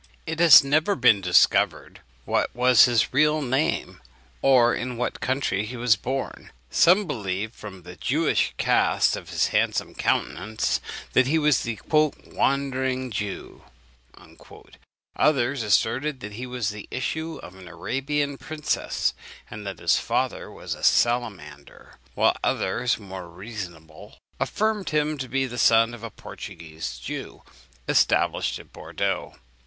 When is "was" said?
2.55-2.85, 5.77-5.95, 11.37-11.61, 16.47-16.69, 20.49-20.73